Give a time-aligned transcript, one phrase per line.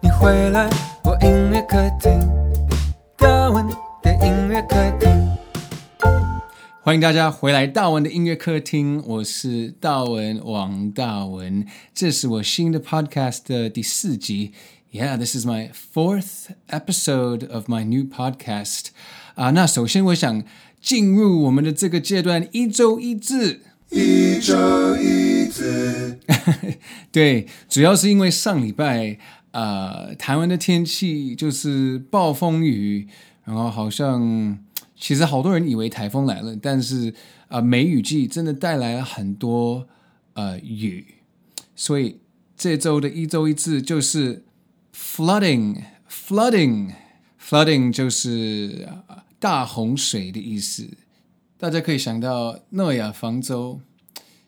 [0.00, 0.68] 你回来，
[1.04, 2.20] 我音乐客厅，
[3.16, 3.66] 大文
[4.02, 5.08] 的音乐客厅。
[6.82, 14.52] 欢迎大家回来，大文的音乐客厅，我是大文王大文，这是我新的 podcast 的第四集。
[14.92, 18.88] Yeah, this is my fourth episode of my new podcast.
[19.34, 20.44] 啊，那首先我想
[20.80, 23.62] 进入我们的这个阶段，一周一字。
[23.88, 26.18] 一周一字，
[27.12, 29.16] 对，主要是因为上礼拜，
[29.56, 33.08] 呃，台湾的天气就是暴风雨，
[33.44, 34.58] 然后好像
[34.94, 37.14] 其实好多人以为台风来了，但是
[37.48, 39.88] 啊、梅雨季真的带来了很多
[40.34, 41.06] 呃雨，
[41.74, 42.20] 所以
[42.54, 44.44] 这周的一周一字就是
[44.94, 48.86] flooding，flooding，flooding 就是
[49.38, 50.86] 大洪水的意思。
[51.56, 53.80] 大家可以想到诺亚方舟，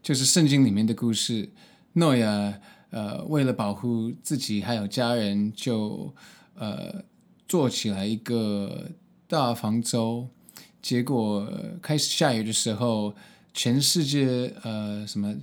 [0.03, 1.49] 就是圣经里面的故事。
[1.95, 6.15] 诺亚呃，为了保护自己还有家人，就
[6.55, 7.03] 呃
[7.47, 8.91] 做起来一个
[9.27, 10.29] 大方舟。
[10.81, 11.51] 结果
[11.83, 13.15] 开始下雨的时候，
[13.53, 15.35] 全世界呃什么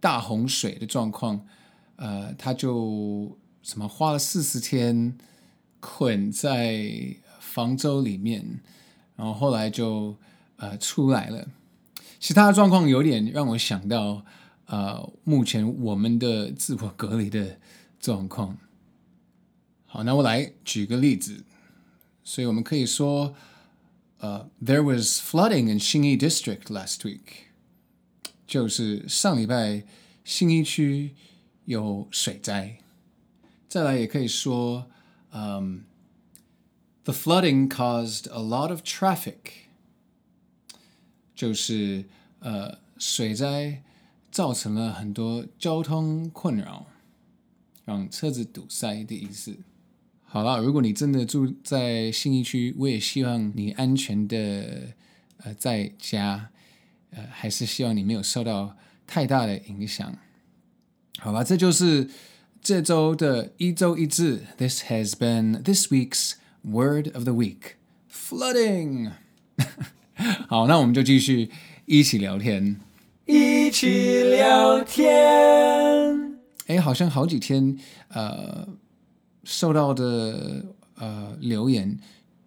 [0.00, 1.46] 大洪水的状况，
[1.96, 5.16] 呃他就什么花了四十天
[5.80, 6.90] 捆在
[7.40, 8.60] 方舟里面，
[9.16, 10.16] 然后后来就。
[10.58, 11.48] 呃，出来了。
[12.18, 14.24] 其他的状况有点让我想到，
[14.65, 17.59] 呃，目前我们的自我隔离的
[17.99, 18.57] 状况。
[19.85, 21.43] 好，那我来举个例子。
[22.23, 23.35] 所以我们可以说，
[24.19, 27.19] 呃，There was flooding in 信义 District last week，
[28.45, 29.83] 就是上礼拜
[30.23, 31.15] 信义区
[31.65, 32.77] 有水灾。
[33.67, 34.85] 再来也可以说，
[35.31, 35.83] 嗯，
[37.03, 39.35] The flooding caused a lot of traffic。
[41.33, 42.05] 就是
[42.39, 43.81] 呃，水灾
[44.36, 46.88] 造成了很多交通困扰，
[47.86, 49.56] 让车子堵塞的意思。
[50.24, 54.88] 好了，如果你真的住在信义区，我也希望你安全的
[55.38, 56.50] 呃在家，
[57.12, 58.76] 呃，还是希望你没有受到
[59.06, 60.18] 太大的影响。
[61.18, 62.10] 好吧，这就是
[62.60, 64.44] 这周的一周一字。
[64.58, 67.76] This has been this week's word of the week:
[68.12, 69.12] flooding.
[70.46, 71.50] 好，那我们就继续
[71.86, 72.78] 一起聊天，
[73.26, 76.38] 一起聊天。
[76.68, 77.76] 哎，好像好几天，
[78.08, 78.68] 呃，
[79.42, 80.64] 收到的
[80.94, 81.98] 呃留言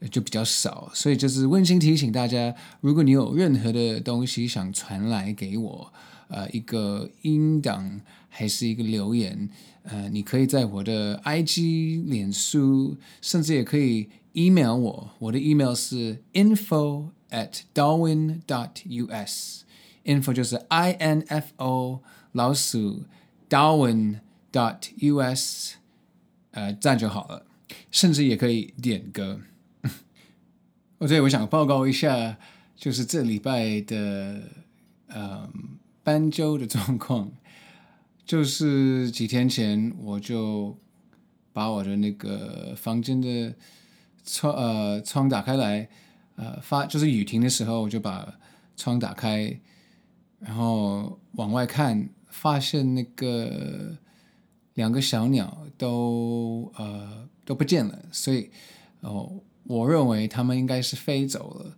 [0.09, 5.93] 就比较少，所以就是温馨提醒大家，如果你有任何的东西想传来给我，
[6.29, 9.49] 呃，一个音档还是一个留言，
[9.83, 17.09] 呃，你可以在我的 IG、脸书，甚至也可以 email 我，我的 email 是 info。
[17.31, 19.63] at darwin dot us
[20.09, 23.03] info 就是 i n f o 老鼠
[23.47, 24.19] darwin
[24.51, 25.75] dot us
[26.51, 27.45] 呃，这样就好了，
[27.91, 29.39] 甚至也可以点歌。
[30.97, 32.37] 哦，对，我想报告一下，
[32.75, 34.41] 就是这礼拜的
[35.07, 35.47] 呃
[36.03, 37.31] 斑鸠的状况，
[38.25, 40.75] 就是几天前我就
[41.53, 43.53] 把我的那个房间的
[44.25, 45.87] 窗呃窗打开来。
[46.35, 48.39] 呃，发就是雨停的时候，我就把
[48.77, 49.59] 窗打开，
[50.39, 53.97] 然后往外看，发现那个
[54.73, 58.49] 两个小鸟都呃都不见了，所以
[59.01, 61.77] 哦，我认为它们应该是飞走了，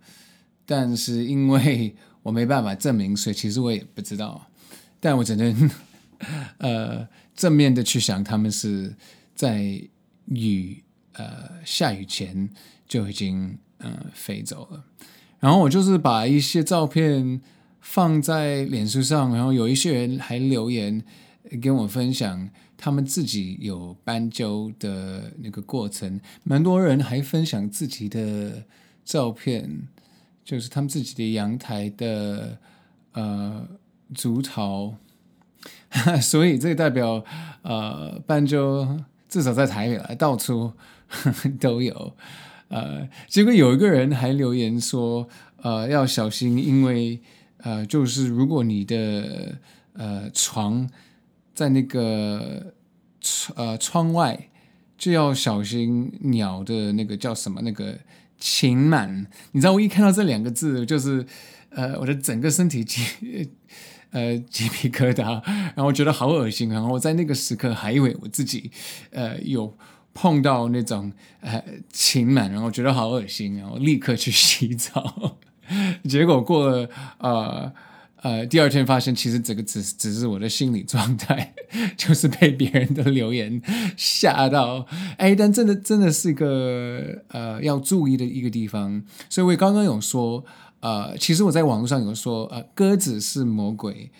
[0.66, 4.47] 但是因为我没办法证明，所以其实我也不知道，
[4.99, 5.72] 但我只能
[6.57, 8.95] 呃正面的去想，它们是
[9.35, 9.81] 在
[10.25, 10.84] 雨
[11.14, 12.49] 呃下雨前
[12.87, 13.57] 就已经。
[13.84, 14.85] 嗯，飞走了。
[15.40, 17.41] 然后我就是把一些照片
[17.81, 21.03] 放在脸书上，然后有一些人还留言
[21.61, 26.22] 跟我分享他们自己有斑鸠的那个过程。
[26.43, 28.63] 蛮多人还分享自己的
[29.03, 29.87] 照片，
[30.45, 32.57] 就是他们自己的阳台的
[33.13, 33.67] 呃
[34.13, 34.95] 竹巢。
[36.22, 37.23] 所以这代表
[37.63, 40.72] 呃斑鸠至少在台北来到处
[41.59, 42.16] 都有。
[42.69, 45.28] 呃，结果有一个人还留言说，
[45.61, 47.19] 呃，要小心，因为
[47.63, 49.58] 呃，就是如果你的
[49.93, 50.90] 呃床
[51.53, 52.73] 在那个
[53.55, 54.49] 呃窗外，
[54.97, 57.97] 就要小心鸟的那个叫什么那个
[58.40, 59.25] 禽螨。
[59.52, 61.25] 你知道我一看到这两个字，就是
[61.69, 63.49] 呃我的整个身体鸡
[64.11, 65.41] 呃鸡皮疙瘩，
[65.75, 66.69] 然后觉得好恶心。
[66.69, 68.72] 然后我在那个时刻还以为我自己
[69.11, 69.78] 呃有
[70.14, 71.11] 碰到那种
[71.41, 75.37] 呃禽螨，然后觉得好恶心，然后立刻去洗澡。
[76.08, 76.90] 结果过了
[77.20, 77.72] 呃。
[78.23, 81.56] 呃，第二天发现，其实这个只只是我的心理状态，
[81.97, 83.59] 就是被别人的留言
[83.97, 84.85] 吓到。
[85.18, 89.02] 哎，但真的真的是一个呃要注意的一个地方。
[89.28, 90.46] 所以我刚刚有说，
[90.82, 94.12] 呃，其实我在网络上有说，呃，鸽子是魔鬼，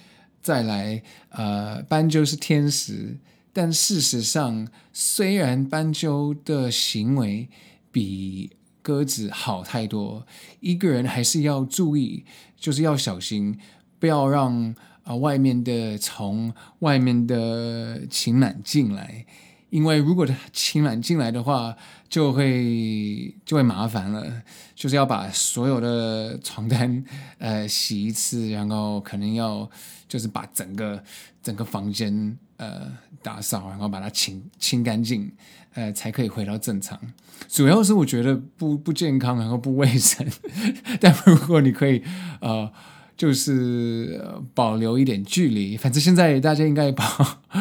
[0.42, 3.19] 再来呃，斑鸠是天使。
[3.54, 7.47] 但事实上，虽然斑鸠的行为
[7.92, 8.50] 比
[8.81, 10.25] 鸽子好太多，
[10.60, 12.25] 一个人还是要注意，
[12.57, 13.57] 就是要小心。
[14.00, 14.69] 不要让
[15.04, 19.24] 啊、呃、外面的虫、外面的禽螨进来，
[19.69, 21.78] 因为如果禽螨进来的话，
[22.10, 24.42] 就会就会麻烦了。
[24.74, 27.06] 就是要把所有的床单
[27.38, 29.69] 呃洗一次，然后可能要
[30.07, 31.04] 就是把整个
[31.44, 32.92] 整个房间呃
[33.22, 35.31] 打扫，然后把它清清干净，
[35.75, 37.00] 呃才可以回到正常。
[37.47, 40.25] 主要是我觉得不不健康，然后不卫生。
[40.99, 42.01] 但如果你可以
[42.41, 42.71] 呃。
[43.17, 44.19] 就是
[44.55, 47.05] 保留一点距离，反正现在大家应该保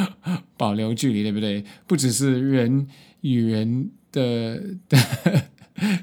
[0.56, 1.62] 保留距离，对不对？
[1.87, 2.87] 不只是人
[3.21, 4.99] 与人的的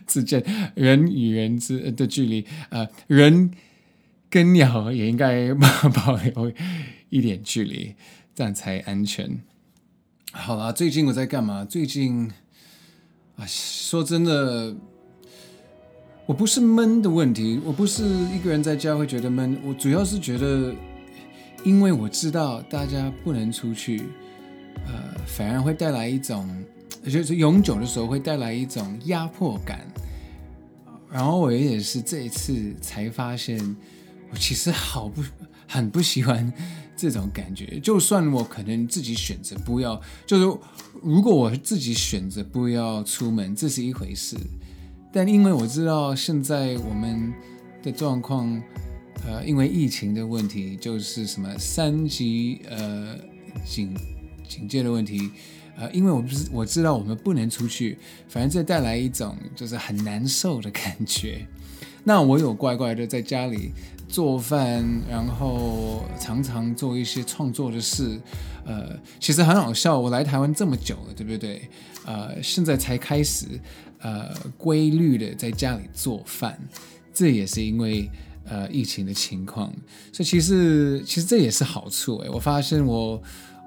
[0.05, 0.43] 之间，
[0.75, 3.49] 人与人之的距离，呃，人
[4.29, 6.53] 跟鸟也应该保保留
[7.09, 7.95] 一点距离，
[8.35, 9.41] 这样才安全。
[10.33, 11.65] 好啦，最近我在干嘛？
[11.65, 12.29] 最近
[13.37, 14.75] 啊，说真的。
[16.25, 18.03] 我不是闷的问题，我不是
[18.35, 20.75] 一个人在家会觉得闷，我主要是觉得，
[21.63, 24.03] 因为我知道大家不能出去，
[24.85, 26.45] 呃，反而会带来一种，
[27.05, 29.87] 就是永久的时候会带来一种压迫感。
[31.09, 33.57] 然后我也是这一次才发现，
[34.29, 35.23] 我其实好不
[35.65, 36.51] 很不喜欢
[36.97, 37.79] 这种感觉。
[37.79, 40.59] 就算我可能自己选择不要，就是
[41.01, 44.35] 如果我自己选择不要出门，这是一回事。
[45.13, 47.33] 但因为我知道现在我们
[47.81, 48.61] 的状况，
[49.25, 53.15] 呃，因为疫情的问题，就是什么三级呃
[53.65, 53.95] 警
[54.47, 55.31] 警戒的问题，
[55.77, 57.97] 呃，因为我不是我知道我们不能出去，
[58.27, 61.47] 反正这带来一种就是很难受的感觉。
[62.03, 63.71] 那我有乖乖的在家里
[64.07, 68.19] 做饭，然后常常做一些创作的事，
[68.65, 69.99] 呃，其实很好笑。
[69.99, 71.69] 我来台湾这么久了，对不对？
[72.05, 73.45] 呃，现在才开始。
[73.99, 76.55] 呃，规律的在家里做饭，
[77.11, 78.07] 这也是因为
[78.45, 79.73] 呃疫情的情况，
[80.13, 83.19] 所以其实其实这也是好处诶，我发现我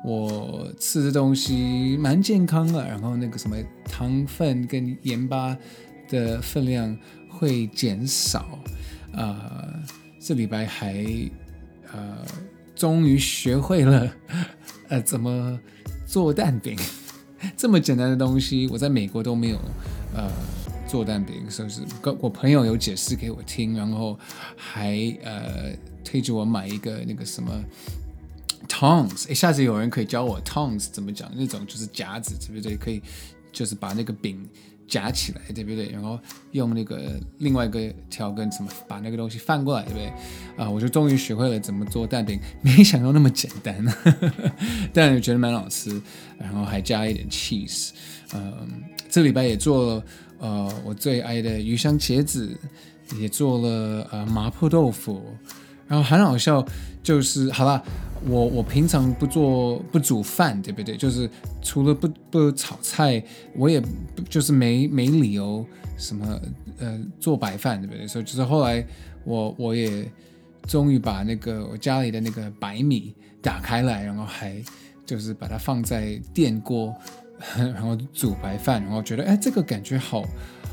[0.04, 5.56] 我吃的东西蛮健康的，然后那个什么糖分跟盐巴
[6.08, 6.96] 的分量
[7.28, 8.56] 会减少。
[9.12, 9.82] 呃，
[10.20, 11.04] 这礼拜还
[11.92, 12.24] 呃
[12.76, 14.12] 终于学会了
[14.88, 15.58] 呃怎么
[16.06, 16.78] 做蛋饼，
[17.56, 19.58] 这么简单的东西，我在美国都没有。
[20.12, 20.28] 呃，
[20.88, 21.82] 做蛋饼是不是？
[22.02, 24.18] 跟我朋友有解释给我听，然后
[24.56, 25.72] 还呃
[26.04, 27.64] 推着我买一个那个什么
[28.68, 29.30] tongs。
[29.30, 31.30] 一，下子有人可以教我 tongs 怎么讲？
[31.36, 32.76] 那种就是夹子，对不对？
[32.76, 33.00] 可以
[33.52, 34.44] 就是把那个饼
[34.90, 35.88] 夹起来，对不对？
[35.88, 36.20] 然后
[36.50, 37.80] 用那个另外一个
[38.10, 40.12] 条根什么把那个东西翻过来，对不对？
[40.58, 43.82] 啊、我就终于学会了怎么做蛋饼，没想到那么简单，
[44.92, 46.02] 但觉得蛮好吃，
[46.36, 47.92] 然后还加一点 cheese，
[48.34, 48.68] 嗯、呃。
[49.12, 50.04] 这礼拜也做了，
[50.38, 52.56] 呃，我最爱的鱼香茄子，
[53.18, 55.24] 也做了呃麻婆豆腐，
[55.90, 56.64] 然后很好笑，
[57.02, 57.82] 就是好了，
[58.28, 60.96] 我我平常不做不煮饭，对不对？
[60.96, 61.28] 就是
[61.60, 63.20] 除了不不炒菜，
[63.56, 63.82] 我也
[64.28, 65.66] 就是没没理由
[65.96, 66.40] 什么
[66.78, 68.06] 呃做白饭，对不对？
[68.06, 68.86] 所以就是后来
[69.24, 70.08] 我我也
[70.68, 74.62] 终于把那个我家里的那个白米打开来，然后还
[75.04, 76.94] 就是把它放在电锅。
[77.56, 80.22] 然后煮白饭，然后觉得哎，这个感觉好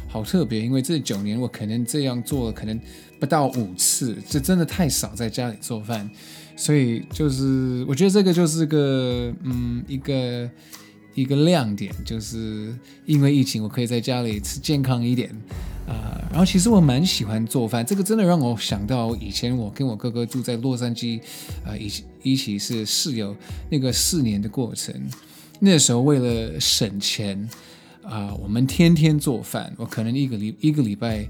[0.07, 2.79] 好特别，因为这九年我可能这样做了，可能
[3.19, 6.09] 不到五次，这真的太少在家里做饭，
[6.55, 10.49] 所以就是我觉得这个就是个嗯一个
[11.13, 12.73] 一个亮点，就是
[13.05, 15.29] 因为疫情我可以在家里吃健康一点
[15.87, 21.17] 啊、然后其实我蛮喜欢做饭，这个真的让我想到以前我跟我哥哥住在洛杉矶，
[21.63, 23.33] 啊、呃，一起一起是室友
[23.69, 24.93] 那个四年的过程。
[25.61, 27.49] 那时候为了省钱，
[28.09, 29.73] 啊、我们天天做饭。
[29.77, 31.27] 我可能一个礼一个礼拜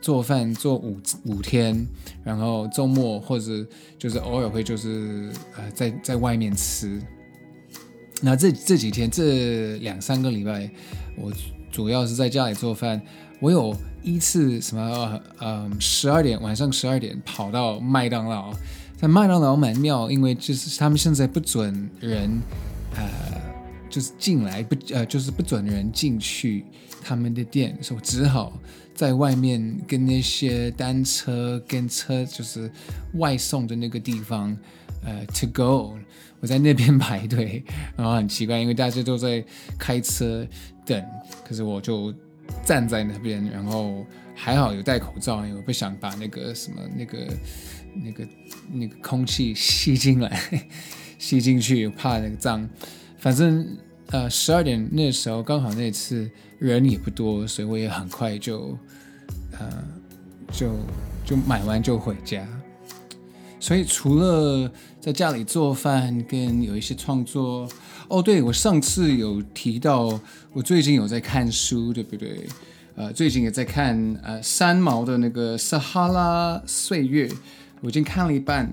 [0.00, 1.86] 做饭做五五天，
[2.24, 3.66] 然后周末或者
[3.98, 7.00] 就是偶尔会就是呃在在外面吃。
[8.22, 10.70] 那这这几天这两三个礼拜，
[11.16, 11.32] 我
[11.72, 13.00] 主要是在家里做饭。
[13.40, 18.52] 我有一次什么呃十二点晚上十二点跑到麦当劳，
[18.98, 22.42] 在麦当劳蛮妙，因为就是他们现在不准人
[22.94, 23.08] 呃
[23.90, 26.64] 就是进来不呃就是不准人进去
[27.02, 28.58] 他们的店，所以我只好
[28.94, 32.70] 在外面跟那些单车跟车就是
[33.14, 34.56] 外送的那个地方
[35.04, 35.98] 呃 to go。
[36.42, 37.62] 我在那边排队，
[37.94, 39.44] 然后很奇怪，因为大家都在
[39.78, 40.46] 开车
[40.86, 41.04] 等，
[41.46, 42.14] 可是我就
[42.64, 47.18] 站在那边，然后还好有戴口罩，因为我不想把那个什么那个
[47.94, 48.28] 那个
[48.72, 50.40] 那个空气吸进来，
[51.20, 52.66] 吸进去，怕那个脏。
[53.20, 58.76] 反正呃十二点那时候刚好那次人也不多，所以我也很快就
[59.52, 59.68] 呃
[60.50, 60.72] 就
[61.24, 62.44] 就买完就回家。
[63.60, 67.68] 所以除了在家里做饭跟有一些创作，
[68.08, 70.18] 哦，对，我上次有提到，
[70.54, 72.48] 我最近有在看书，对不对？
[72.96, 77.28] 呃，最近也在看呃三毛的那个《撒哈拉岁月》，
[77.82, 78.70] 我已经看了一半。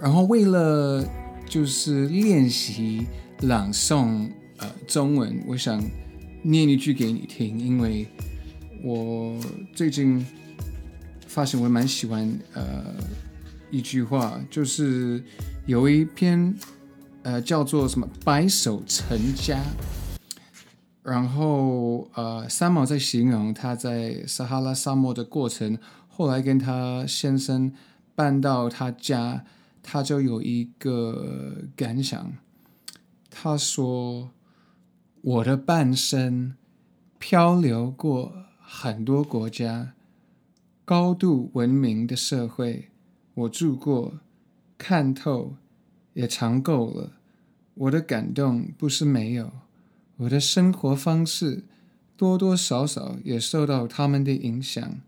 [0.00, 1.02] 然后为了
[1.52, 3.06] 就是练习
[3.42, 5.84] 朗诵呃中文，我想
[6.40, 8.08] 念一句给你听，因为
[8.82, 9.38] 我
[9.74, 10.26] 最近
[11.26, 12.94] 发现我蛮喜欢呃。
[13.70, 15.22] 一句话就是
[15.66, 16.54] 有一篇，
[17.22, 19.62] 呃，叫做什么“白手成家”，
[21.02, 25.78] 然后呃，三毛在形容他在撒哈拉沙漠的过程，
[26.08, 27.72] 后来跟他先生
[28.14, 29.44] 搬到他家，
[29.82, 32.32] 他就有一个感想，
[33.28, 34.30] 他说
[35.20, 36.54] ：“我的半生
[37.18, 39.94] 漂流过很多国家，
[40.84, 42.88] 高度文明的社会。”
[43.34, 44.20] 我住过，
[44.76, 45.56] 看透，
[46.12, 47.12] 也尝够了。
[47.74, 49.50] 我的感动不是没有，
[50.18, 51.64] 我的生活方式
[52.14, 55.00] 多多少少也受到他们的影响，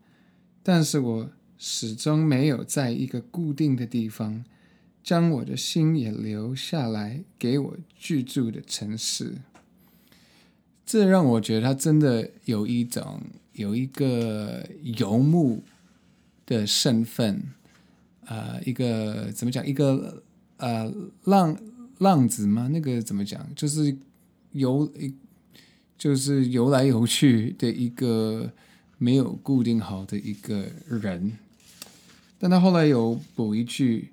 [0.63, 4.43] 但是我始终没有在一个固定的地方，
[5.05, 9.35] 将我的心也留下来给我居住的城市。
[10.87, 13.21] 这让我觉得他真的有一种
[13.53, 15.63] 有一个游牧
[16.47, 17.43] 的身份。
[18.27, 19.67] 呃，一个怎么讲？
[19.67, 20.23] 一个
[20.57, 20.91] 呃
[21.25, 21.55] 浪
[21.99, 22.69] 浪子吗？
[22.73, 23.47] 那个怎么讲？
[23.55, 23.95] 就是
[24.53, 24.91] 游，
[25.99, 28.51] 就是游来游去的一个
[28.97, 31.37] 没有固定好的一个人。
[32.39, 34.09] 但他后来有补一句，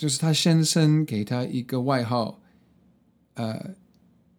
[0.00, 2.40] 就是他先生给他一个外号，
[3.34, 3.74] 呃，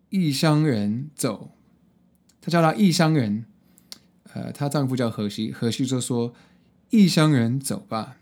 [0.10, 1.52] 异乡人走，
[2.42, 3.46] 他叫他异乡人。
[4.34, 6.34] 呃，她丈夫叫荷西，荷西就说
[6.90, 8.18] ：“异乡人走吧。”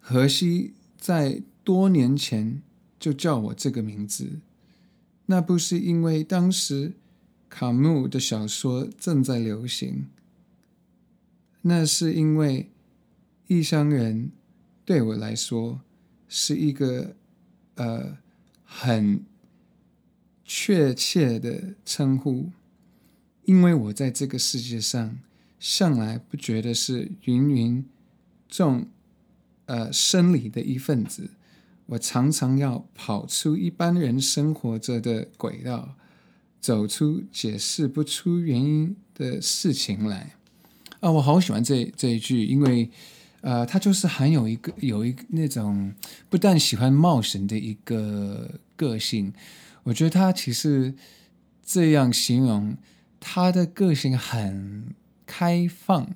[0.00, 2.62] 荷西在多年前
[2.98, 4.40] 就叫我这个名字，
[5.26, 6.94] 那不是因为当时
[7.48, 10.06] 卡穆的小说正在流行，
[11.60, 12.72] 那是因为
[13.46, 14.32] 异乡人
[14.84, 15.80] 对我来说
[16.28, 17.14] 是一个
[17.74, 18.18] 呃
[18.64, 19.24] 很
[20.44, 22.50] 确切的称呼，
[23.44, 25.18] 因为我在这个世界上
[25.58, 27.84] 向来不觉得是芸芸
[28.48, 28.86] 众。
[29.66, 31.30] 呃，生理的一份子，
[31.86, 35.96] 我常常要跑出一般人生活着的轨道，
[36.60, 40.34] 走出解释不出原因的事情来。
[41.00, 42.90] 啊，我好喜欢这这一句，因为
[43.44, 45.92] 呃，他就是含有一个有一那种
[46.30, 49.32] 不但喜欢冒险的一个个性。
[49.82, 50.94] 我觉得他其实
[51.62, 52.76] 这样形容
[53.20, 54.94] 他的个性很
[55.26, 56.14] 开放，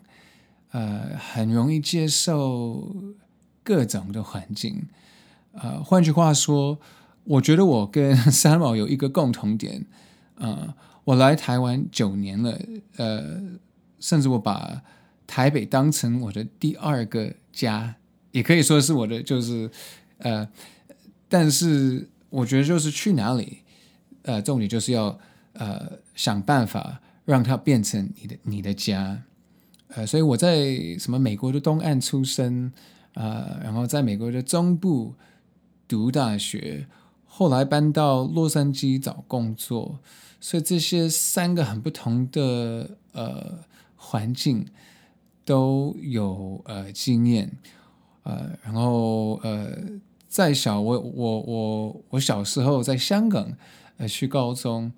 [0.70, 3.14] 呃，很容易接受。
[3.62, 4.88] 各种的环境，
[5.52, 6.78] 呃，换句话说，
[7.24, 9.84] 我觉得我跟 三毛有一个共同点，
[10.36, 12.58] 呃，我来台湾九年了，
[12.96, 13.42] 呃，
[14.00, 14.80] 甚至我把
[15.28, 17.94] 台北当成我的第二个家，
[18.32, 19.70] 也可以说是我的，就是，
[20.18, 20.48] 呃，
[21.28, 23.58] 但是我觉得就是去哪里，
[24.22, 25.16] 呃，重点就是要
[25.52, 29.22] 呃想办法让它变成你的你的家，
[29.94, 32.72] 呃，所以我在什么美国的东岸出生。
[33.14, 35.14] 呃，然后在美国的中部
[35.88, 36.86] 读大学，
[37.24, 39.98] 后来搬到洛杉矶找工作，
[40.38, 43.58] 所以这些三个很不同的呃
[43.96, 44.64] 环境
[45.48, 47.50] 都有呃经验，
[48.24, 49.72] 呃，然后呃，
[50.28, 53.50] 在小我我我我小时候在香港
[53.96, 54.92] 呃去高中，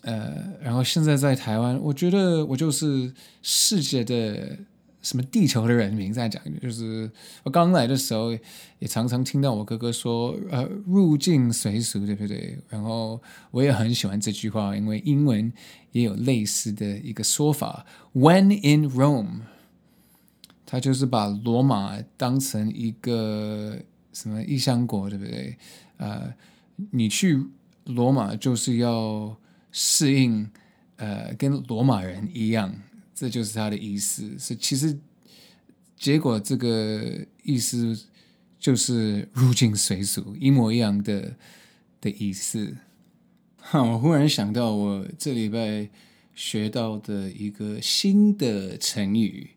[0.00, 3.12] 呃，然后现在在台湾，我觉得我就是
[3.42, 4.58] 世界的。
[5.02, 7.08] 什么地球的人民在讲，就是
[7.44, 8.32] 我刚来的时候
[8.80, 12.58] 也常常听到我哥哥说，呃，入境随俗，对不对？
[12.68, 13.20] 然后
[13.52, 15.52] 我也很喜欢这句话，因为英文
[15.92, 19.42] 也有类似的一个说法，When in Rome，
[20.66, 23.78] 他就是把罗马当成一个
[24.12, 25.56] 什么异乡国，对不对？
[25.96, 26.34] 呃，
[26.90, 27.40] 你去
[27.84, 29.34] 罗马就是要
[29.70, 30.50] 适应，
[30.96, 32.74] 呃，跟罗马人一样。
[33.14, 34.98] 这就是他的意思，是其实
[35.96, 37.98] 结果这个意思
[38.58, 41.34] 就是入境随俗，一模一样的
[42.00, 42.76] 的意思。
[43.56, 45.88] 哈，我忽然想到，我这礼拜
[46.34, 49.48] 学到的一个新的成语，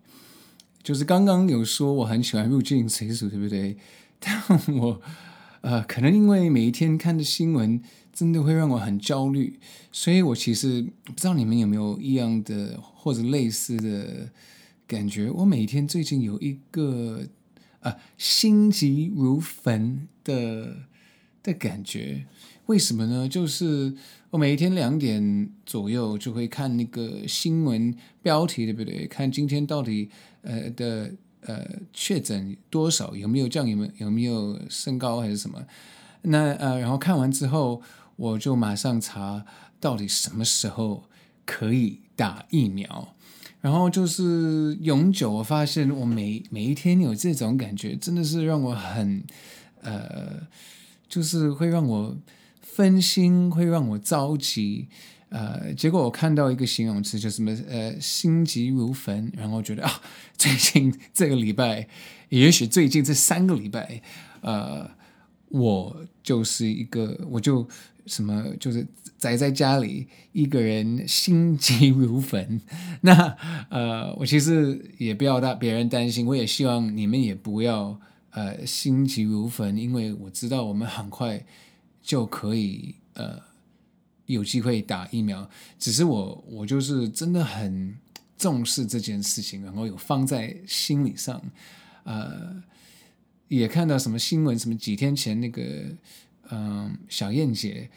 [0.84, 3.78] 就是刚刚有说我很喜欢入境随俗，对不对？
[4.20, 4.42] 但
[4.78, 5.02] 我
[5.62, 7.82] 呃，可能因为每一天看的新闻。
[8.12, 9.58] 真的会让我很焦虑，
[9.94, 14.30] 所以我其实不知道你们有没有一样的或者类似的
[14.86, 15.32] 感觉。
[15.32, 17.22] 我每天最近有一个
[17.80, 20.80] 啊心急如焚的
[21.42, 22.26] 的感觉，
[22.66, 23.30] 为什么呢？
[23.30, 23.94] 就是
[24.32, 29.08] 我每一天两点左右就会看那个新闻标题，对不对？
[29.08, 30.10] 看今天到底
[30.42, 35.64] 呃的呃确诊多少，有没有降，有没有有没有升高还是什么？
[36.22, 37.82] 那呃，然后看完之后。
[38.20, 39.46] 我就马上查
[39.80, 41.06] 到底什么时候
[41.46, 43.16] 可以打疫苗，
[43.62, 45.32] 然后就是永久。
[45.32, 49.24] 我发现我每每一天有这种感觉，真的是让我很
[49.82, 50.46] 呃，
[51.08, 52.18] 就是会让我
[52.62, 54.90] 分心，会让我着急。
[55.30, 59.32] 呃，结果我看到一个形容词，就什么呃，心急如焚。
[59.36, 60.02] 然后觉得啊，
[60.38, 61.88] 最近这个礼拜，
[62.30, 64.02] 也许最近这三个礼拜，
[64.42, 64.90] 呃，
[65.50, 67.68] 我就是一个，我就。
[68.06, 68.88] 什么就是
[69.20, 72.60] 宅在家里一个人心急如焚，
[73.02, 73.38] 那
[73.70, 78.00] 呃，我其实也不要让别人担心，我也希望你们也不要
[78.32, 81.46] 呃心急如焚，因为我知道我们很快
[82.02, 83.40] 就可以呃
[84.34, 87.96] 有机会打疫苗，只是我我就是真的很
[88.38, 91.42] 重视这件事情，然后有放在心理上，
[92.04, 92.64] 呃，
[93.48, 95.64] 也看到什么新闻，什么几天前那个。
[96.52, 97.88] 嗯，小燕姐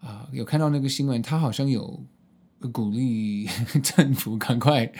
[0.00, 2.02] 啊，有看到那个新闻，她好像有
[2.72, 3.46] 鼓励
[3.84, 4.90] 政府赶快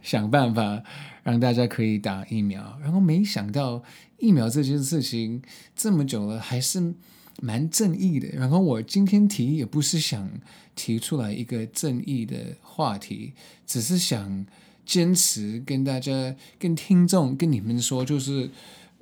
[0.00, 0.82] 想办法
[1.22, 2.78] 让大家可以打疫苗。
[2.80, 3.82] 然后没想到
[4.16, 5.42] 疫苗这件事情
[5.74, 6.94] 这么久了，还是
[7.40, 8.28] 蛮正义的。
[8.28, 10.30] 然后我今天提也不是想
[10.74, 13.32] 提出来一个正义的话题，
[13.66, 14.46] 只是想
[14.84, 18.50] 坚持跟大家、跟听众、跟你们说，就是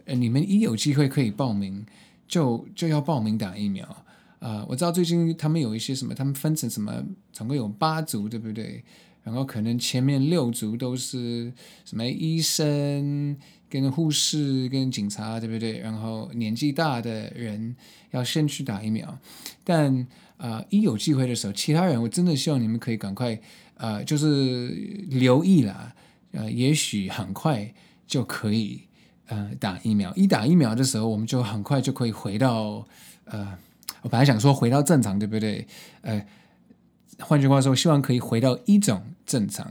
[0.04, 1.84] 呃，你们一有机会可以报名。
[2.26, 3.86] 就就要报名打疫苗
[4.40, 8.82] 啊、我知道最近他们有一些什么，他们分成什么，总共有八组，对不对？
[9.22, 11.52] 然后可能前面六组都是
[11.84, 13.36] 什么医生、
[13.82, 15.78] 跟护士、跟警察，对不对？
[15.78, 17.74] 然后年纪大的人
[18.12, 19.18] 要先去打疫苗，
[19.64, 20.06] 但
[20.36, 23.34] 啊、一有机会的时候，其他人我真的希望你们可以赶快
[23.76, 24.68] 啊、呃，就是
[25.08, 25.92] 留意啦，
[26.32, 27.74] 呃，也许很快
[28.06, 28.82] 就可以。
[29.26, 32.86] 呃，打疫苗，一打疫苗的时候，我们就很快就可以回到
[33.24, 33.56] 呃，
[34.02, 35.66] 我本来想说回到正常，对不对？
[36.02, 36.26] 呃，
[37.20, 39.66] 换句话说，希望可以回到一种正常。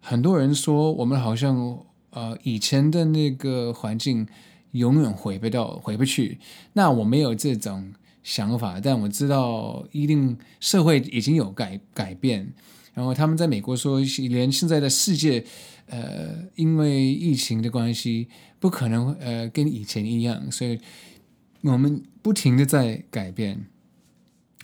[0.00, 4.26] 很多人说我们好像呃以前的那个环境
[4.72, 6.38] 永远回不到，回不去。
[6.74, 7.92] 那我没有这种
[8.22, 12.52] 想法，但我知道一定社会已经有改改变。
[12.92, 15.44] 然后他们在美国说，连现在的世界。
[15.92, 18.28] 呃，因为疫情的关系，
[18.60, 20.78] 不可能呃跟以前一样，所以
[21.62, 23.66] 我们不停的在改变。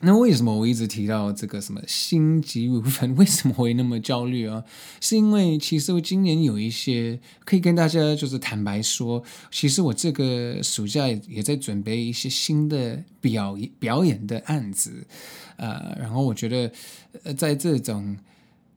[0.02, 3.14] 那为什么我一直提到这个什么心急如焚？
[3.16, 4.62] 为什么会那么焦虑啊？
[5.00, 15.06] 是因为其实我今年有一些可以跟大家就是坦白说，其实我这个暑假也在准备一些新的表表演的案子，
[15.56, 16.70] 呃，然后我觉得
[17.22, 18.16] 呃在这种。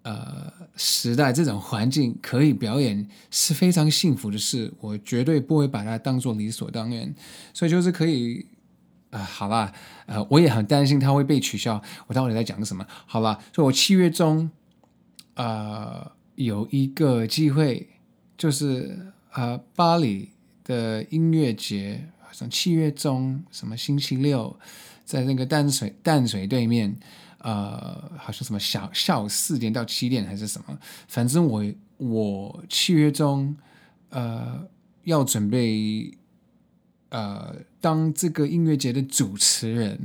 [0.02, 7.14] 呃，时代这种环境可以表演是非常幸福的事，我绝对不会把它当做理所当然。
[7.54, 8.46] 所以就是可以，
[9.12, 9.72] 呃，好吧，
[10.06, 11.82] 呃，我也很担心它会被取消。
[12.08, 12.86] 我到底在讲什么？
[13.06, 14.50] 好吧，所以我七月中，
[15.36, 17.90] 呃，有一个机会，
[18.38, 20.30] 就是呃，巴黎
[20.64, 24.60] 的音乐节，好像七月中什么星期六，
[25.06, 27.00] 在那个淡水淡水对面。
[27.42, 31.64] 呃，好像什么下下午四点到七点还是什么，反正我
[31.96, 33.56] 我七月中
[34.10, 34.62] 呃
[35.06, 36.14] 要准备
[37.10, 40.00] 呃当这个音乐节的主持人，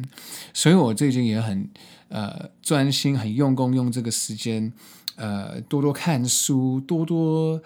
[0.53, 1.69] 所以我最近也很
[2.09, 4.73] 呃专心，很用功，用这个时间
[5.17, 7.63] 呃多多看书，多多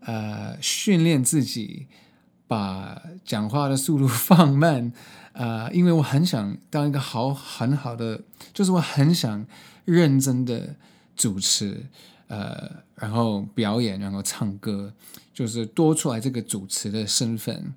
[0.00, 1.86] 呃训练自己，
[2.46, 4.92] 把讲话的速度放慢，
[5.32, 8.22] 呃，因为我很想当一个好很好的，
[8.54, 9.46] 就是我很想
[9.84, 10.76] 认真的
[11.14, 11.84] 主持，
[12.28, 14.94] 呃，然后表演，然后唱歌，
[15.34, 17.74] 就是多出来这个主持的身份。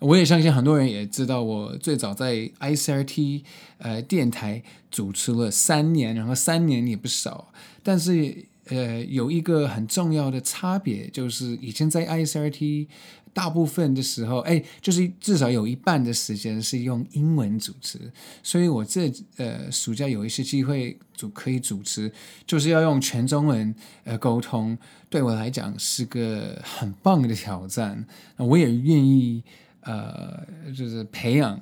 [0.00, 3.42] 我也相信很多人也知道，我最早在 ICRT
[3.76, 7.52] 呃电台主持了三年，然后三年也不少。
[7.82, 12.86] 但是呃有一个很重要的差别，就是以前在 ICRT
[13.34, 17.98] 大部分的时候，哎，就是至少有一半的时间是用英文主持。
[18.42, 22.10] 所以我这呃暑假有一些机会主可以主持，
[22.46, 24.78] 就是要用全中文呃沟通，
[25.10, 28.06] 对我来讲是个很棒的挑战。
[28.38, 29.44] 我也愿意。
[29.82, 31.60] 呃，就是培养，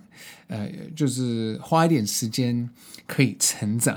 [0.48, 2.68] 呃，就是花一点时间
[3.07, 3.96] 可以成长，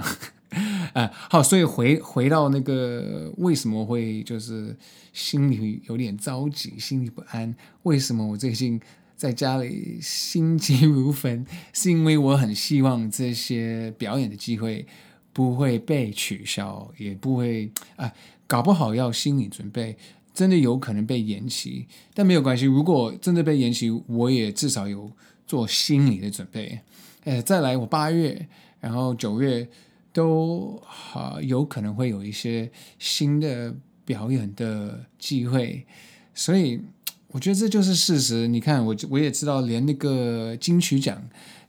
[0.93, 4.75] 啊、 好，所以回回到那个为什么会就是
[5.11, 7.55] 心里有点着急，心里不安？
[7.83, 8.79] 为什么我最近
[9.15, 11.45] 在家里心急如焚？
[11.73, 14.85] 是因为我很希望这些表演的机会
[15.33, 18.11] 不会被取消，也不会啊、
[18.45, 19.97] 搞不好要心理准备。
[20.33, 22.65] 真的有可能被延期，但没有关系。
[22.65, 25.11] 如果真的被延期，我也至少有
[25.45, 26.79] 做心理的准备。
[27.25, 28.47] 呃，再来，我八月，
[28.79, 29.67] 然后九月
[30.13, 35.85] 都好、有可能会有一些新的表演的机会，
[36.33, 36.79] 所以
[37.27, 38.47] 我觉得这就是事实。
[38.47, 41.21] 你看，我我也知道，连那个金曲奖，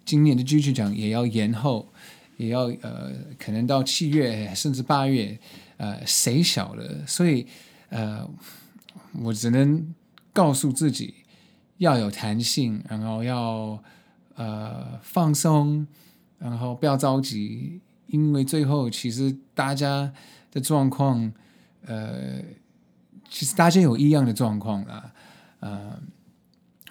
[0.05, 1.93] 今年的金曲奖也要延后，
[2.37, 5.37] 也要呃，可能到七月甚至八月，
[5.79, 7.05] 呃，谁晓得？
[7.09, 7.45] 所以。
[7.93, 8.27] 呃，
[9.23, 9.95] 我只能
[10.33, 11.17] 告诉自己
[11.77, 13.83] 要有弹性，然后要
[14.35, 15.87] 呃放松，
[16.39, 20.11] 然后不要着急，因为最后其实大家
[20.51, 21.31] 的状况，
[21.85, 22.43] 呃，
[23.29, 25.13] 其实大家有一样的状况啊，
[25.61, 26.01] 呃，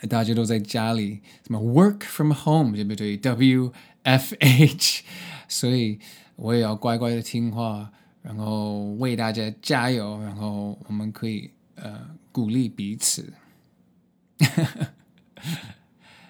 [0.07, 5.03] 大家都在家里，什么 work from home 对不对？W F H，
[5.47, 5.99] 所以
[6.35, 7.91] 我也要乖乖的听话。
[8.21, 11.99] 然后为大家加油，然后我们可以呃
[12.31, 13.33] 鼓励彼此。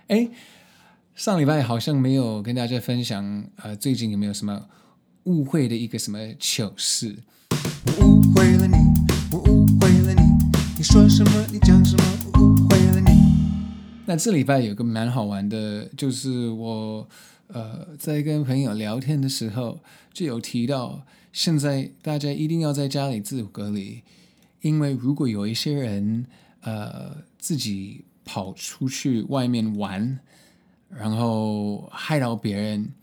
[0.07, 0.29] 哎，
[1.15, 4.69] 上礼拜好像没有跟大家分享，呃，最近有没有什么
[5.25, 7.17] 误会的一个什么糗事？
[7.85, 8.77] 我误会了你，
[9.31, 10.21] 我误会了你，
[10.77, 11.45] 你说什么？
[11.51, 12.03] 你讲什么？
[12.33, 13.11] 我误会了你。
[14.05, 17.05] 那这礼拜有个蛮好玩的，就是我
[17.47, 19.81] 呃在跟朋友聊天的时候
[20.13, 21.05] 就有提到。
[21.33, 24.01] 现在大家一定要在家里自我隔离，
[24.61, 26.25] 因为如果有一些人
[26.61, 30.19] 呃自己跑出去外面玩，
[30.89, 32.93] 然后害到别人，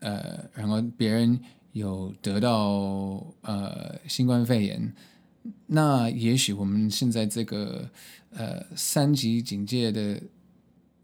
[0.00, 1.40] 呃，然后别人
[1.72, 4.94] 有得到呃新冠肺炎，
[5.66, 7.88] 那也许我们现在这个
[8.34, 10.20] 呃三级警戒的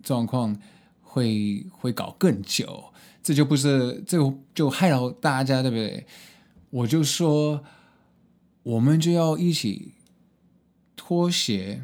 [0.03, 0.55] 状况
[1.01, 2.85] 会会搞更久，
[3.23, 6.07] 这就不是这就，就害到大家，对不对？
[6.71, 7.65] 我就说，
[8.63, 9.93] 我们就要一起
[10.95, 11.83] 脱鞋，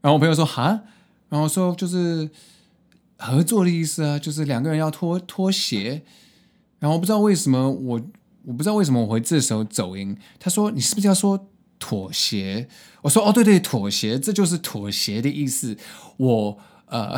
[0.00, 0.82] 然后我朋友说哈，
[1.30, 2.30] 然后说就是
[3.16, 6.02] 合作的意思啊，就是两个人要脱脱鞋，
[6.78, 8.00] 然后我不知道为什么我
[8.44, 12.68] 我不知道为什么我会这时候走音，他说你是不是要说妥协？
[13.02, 15.76] 我说哦对对，妥协，这就是妥协的意思，
[16.18, 16.58] 我。
[16.90, 17.16] 呃，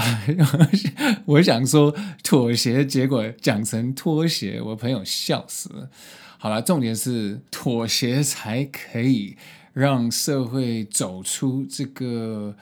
[1.25, 5.89] 我想说妥协，结果讲成拖鞋，我朋友笑死了。
[6.37, 9.35] 好了，重点是妥协才可以
[9.73, 12.55] 让社会走出这个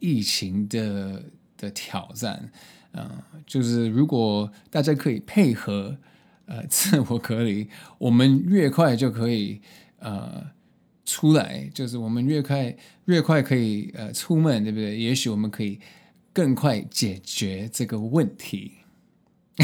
[0.00, 1.22] 疫情的
[1.56, 2.52] 的挑战。
[2.92, 3.08] 嗯、
[3.46, 5.96] 就是如果大家可以配合，
[6.44, 9.62] 呃，自我隔离，我们越快就可以
[10.00, 10.44] 呃
[11.06, 14.98] 出来，就是我们越快越快可以呃出门，对不对？
[14.98, 15.80] 也许我们可以。
[16.32, 18.72] 更快解决这个问题。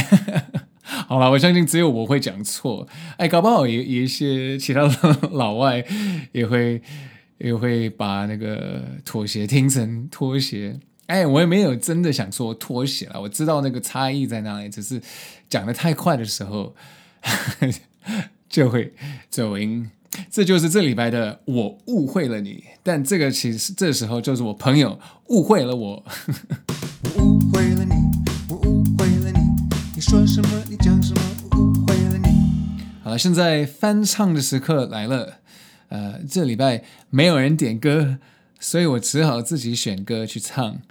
[0.83, 2.87] 好了，我相信只有我会讲错。
[3.16, 5.85] 哎，搞不好有一些其他的老外
[6.33, 6.81] 也会
[7.38, 10.79] 也会把那个妥协听成拖鞋。
[11.07, 13.20] 哎，我也没有真的想说拖鞋了。
[13.20, 15.00] 我知道那个差异在哪里，只是
[15.48, 16.74] 讲得太快的时候
[18.48, 18.92] 就会
[19.29, 19.90] 走音。
[20.31, 24.98] 这就是这礼拜的我误会了你，但这个其实这时候就是我朋友
[25.29, 26.05] 误会了我。
[27.57, 27.95] 我误会了你，
[28.51, 29.38] 我误会了你，
[29.95, 30.62] 你说什么？
[30.69, 31.23] 你讲什么？
[31.53, 32.29] 我误会了你。
[33.03, 35.38] 好了，现在翻唱的时刻来了。
[35.88, 38.19] 呃，这礼拜没有人点歌，
[38.61, 40.83] 所以我只好自己选歌去唱。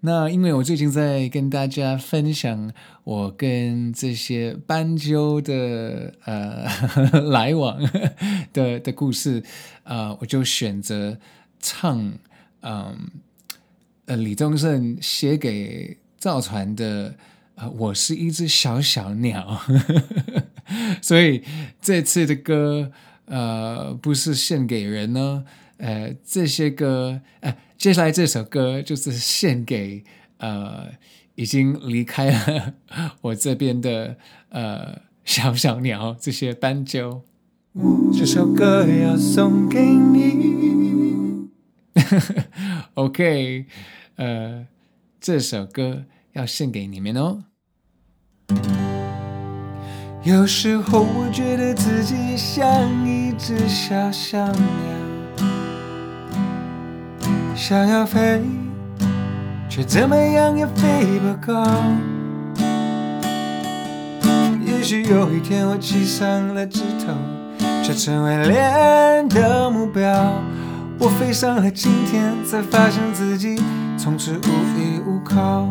[0.00, 2.72] 那因为我最近在跟大家分享
[3.04, 6.66] 我跟这些斑鸠的呃
[7.30, 7.78] 来往
[8.52, 9.44] 的的故事，
[9.84, 11.16] 呃，我就选择
[11.60, 12.12] 唱
[12.62, 12.96] 嗯，
[14.06, 17.14] 呃李宗盛写给赵传的
[17.54, 19.60] 呃我是一只小小鸟，
[21.02, 21.42] 所以
[21.80, 22.92] 这次的歌
[23.26, 25.44] 呃不是献给人呢，
[25.78, 27.56] 呃这些歌呃。
[27.78, 30.04] 接下来这首歌就是献给
[30.36, 30.86] 呃
[31.34, 32.74] 已经离开了
[33.22, 34.16] 我这边的
[34.50, 37.22] 呃小小鸟这些斑鸠。
[38.12, 41.21] 这首歌要送给你。
[42.94, 43.66] OK，
[44.16, 44.66] 呃，
[45.20, 47.44] 这首歌要献给你们哦。
[50.22, 52.70] 有时候我觉得自己像
[53.06, 54.62] 一只小小鸟。
[57.56, 58.40] 想要飞，
[59.68, 61.64] 却怎么样也飞不高。
[64.64, 67.14] 也许有一天我栖上了枝头，
[67.84, 70.42] 却成为猎人的目标。
[71.04, 73.60] 我飞上了青天，才发现自己
[73.98, 74.46] 从此无
[74.78, 75.66] 依无靠。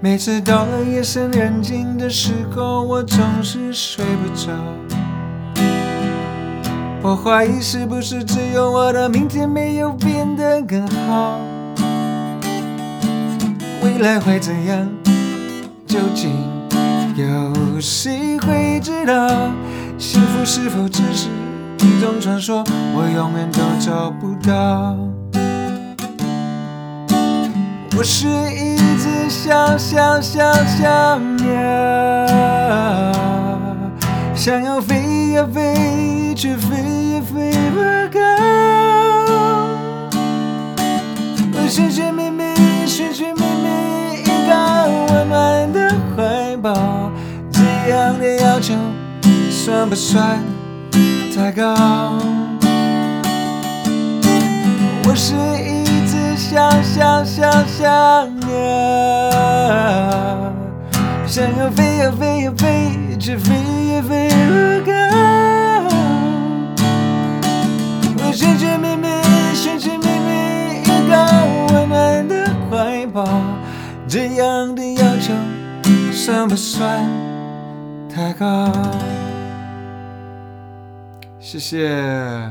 [0.00, 4.54] 每次到了夜深人静的时候，我总是睡不着。
[7.02, 11.38] 我怀疑是不是只有我的明天没有变得更好？
[13.82, 14.88] 未来会怎样？
[15.86, 16.30] 究竟
[17.16, 19.28] 有谁会知道？
[19.98, 21.28] 幸福是否只是
[21.78, 22.64] 一种传说？
[22.94, 24.96] 我永远都找不到。
[27.96, 31.54] 我是一只小小小小鸟，
[34.34, 37.16] 想要飞呀飞，却飞也。
[37.26, 37.80] 飞不
[38.12, 38.20] 高，
[41.52, 42.44] 我寻寻觅觅，
[42.86, 44.52] 寻寻觅觅一个
[45.12, 47.10] 温暖的怀抱，
[47.50, 47.60] 这
[47.90, 48.74] 样的要求
[49.50, 50.38] 算不算
[51.36, 51.62] 太高？
[55.04, 58.48] 我是一只小小小小鸟，
[61.26, 63.54] 想要飞呀飞呀飞，却飞
[63.86, 64.92] 也飞不高。
[68.16, 69.06] 我寻寻觅觅，
[69.54, 71.12] 寻寻觅觅一个
[71.74, 73.28] 温暖的怀抱，
[74.08, 75.34] 这样的要求
[76.12, 77.06] 算不算
[78.08, 78.72] 太高？
[81.48, 81.78] 谢谢，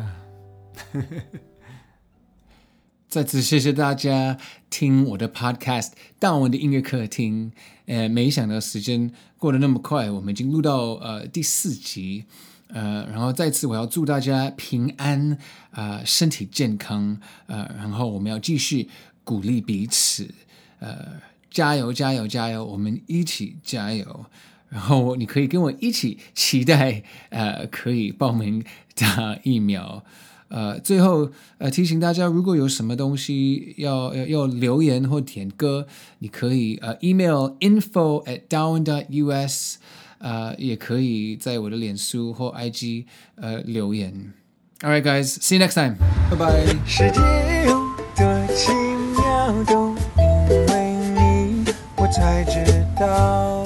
[3.10, 4.38] 再次谢谢大家
[4.70, 7.52] 听我的 Podcast《大文的音乐客厅》。
[7.88, 12.24] 呃，没想到时间过得那么快，我们已经录到呃第四集。
[12.70, 15.38] 呃，然后再次我要祝大家平安、
[15.72, 18.88] 呃，身体健康，呃，然后我们要继续
[19.26, 20.34] 鼓励彼此，
[20.80, 21.20] 呃，
[21.52, 24.26] 加油加油加油，我们一起加油。
[24.68, 28.62] 然后你可以跟我一起期待，呃，可以报名
[28.96, 30.04] 打疫苗。
[30.48, 35.88] 呃，最后呃提醒大家，如果有什么东西要要要留言或点歌，
[36.20, 39.78] 你可以呃 email info at down dot us。
[40.18, 43.06] 呃也可以在我的脸书或 IG
[43.36, 44.34] 呃留言。
[44.82, 45.98] All right, guys, see you next time.
[46.32, 46.76] Bye bye.
[46.88, 47.20] 世界
[47.68, 47.74] 有
[48.16, 48.72] 多奇
[49.18, 51.66] 妙，都因为你，
[51.98, 53.64] 我才知道。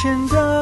[0.00, 0.57] 现在